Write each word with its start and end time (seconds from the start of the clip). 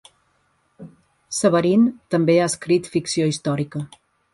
Severin 1.41 1.85
també 2.17 2.41
ha 2.41 2.51
escrit 2.55 2.95
ficció 2.97 3.33
històrica. 3.35 3.89